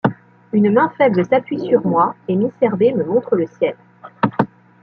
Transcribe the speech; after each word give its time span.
Une 0.51 0.73
main 0.73 0.89
faible 0.97 1.23
s’appuie 1.27 1.59
sur 1.59 1.85
moi, 1.85 2.15
et 2.27 2.35
miss 2.35 2.51
Herbey 2.59 2.91
me 2.91 3.03
montre 3.03 3.35
le 3.35 3.45
ciel! 3.45 3.75